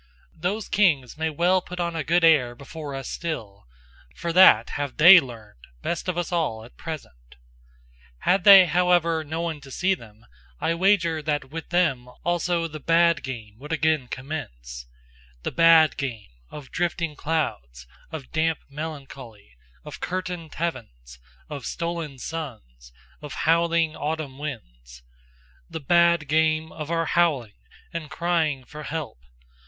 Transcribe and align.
Those 0.35 0.67
kings 0.67 1.15
may 1.15 1.29
well 1.29 1.61
put 1.61 1.79
on 1.79 1.95
a 1.95 2.03
good 2.03 2.23
air 2.23 2.55
before 2.55 2.95
us 2.95 3.07
still: 3.07 3.67
for 4.15 4.33
that 4.33 4.71
have 4.71 4.97
THEY 4.97 5.19
learned 5.19 5.59
best 5.83 6.09
of 6.09 6.17
us 6.17 6.31
all 6.31 6.65
at 6.65 6.75
present! 6.75 7.35
Had 8.21 8.43
they 8.43 8.65
however 8.65 9.23
no 9.23 9.41
one 9.41 9.61
to 9.61 9.69
see 9.69 9.93
them, 9.93 10.25
I 10.59 10.73
wager 10.73 11.21
that 11.21 11.51
with 11.51 11.69
them 11.69 12.09
also 12.25 12.67
the 12.67 12.79
bad 12.79 13.21
game 13.21 13.59
would 13.59 13.71
again 13.71 14.07
commence, 14.07 14.87
The 15.43 15.51
bad 15.51 15.97
game 15.97 16.29
of 16.49 16.71
drifting 16.71 17.15
clouds, 17.15 17.85
of 18.11 18.31
damp 18.31 18.57
melancholy, 18.71 19.55
of 19.85 19.99
curtained 19.99 20.55
heavens, 20.55 21.19
of 21.47 21.63
stolen 21.67 22.17
suns, 22.17 22.91
of 23.21 23.33
howling 23.45 23.95
autumn 23.95 24.39
winds, 24.39 25.03
The 25.69 25.79
bad 25.79 26.27
game 26.27 26.71
of 26.71 26.89
our 26.89 27.05
howling 27.05 27.53
and 27.93 28.09
crying 28.09 28.63
for 28.63 28.81
help! 28.81 29.19